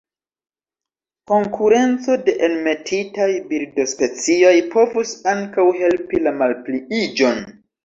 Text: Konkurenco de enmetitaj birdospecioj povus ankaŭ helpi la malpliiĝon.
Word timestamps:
Konkurenco 1.31 2.15
de 2.29 2.35
enmetitaj 2.47 3.29
birdospecioj 3.53 4.57
povus 4.75 5.15
ankaŭ 5.35 5.69
helpi 5.85 6.25
la 6.27 6.37
malpliiĝon. 6.43 7.43